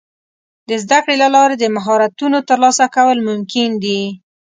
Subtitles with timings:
[0.69, 4.01] د زده کړې له لارې د مهارتونو ترلاسه کول ممکن دي.